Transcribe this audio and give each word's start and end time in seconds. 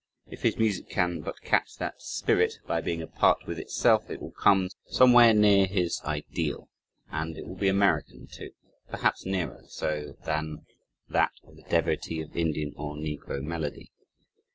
If 0.25 0.41
his 0.41 0.57
music 0.57 0.89
can 0.89 1.21
but 1.21 1.41
catch 1.41 1.75
that 1.77 2.01
"spirit" 2.01 2.57
by 2.65 2.81
being 2.81 3.03
a 3.03 3.07
part 3.07 3.45
with 3.45 3.59
itself, 3.59 4.09
it 4.09 4.19
will 4.19 4.31
come 4.31 4.69
somewhere 4.87 5.31
near 5.31 5.67
his 5.67 6.01
ideal 6.03 6.69
and 7.11 7.37
it 7.37 7.45
will 7.45 7.53
be 7.55 7.67
American, 7.67 8.25
too, 8.25 8.49
perhaps 8.89 9.27
nearer 9.27 9.61
so 9.67 10.15
than 10.25 10.65
that 11.07 11.33
of 11.43 11.55
the 11.55 11.69
devotee 11.69 12.19
of 12.19 12.35
Indian 12.35 12.73
or 12.77 12.95
negro 12.95 13.43
melody. 13.43 13.91